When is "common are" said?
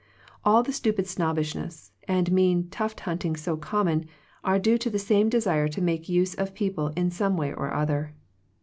3.55-4.57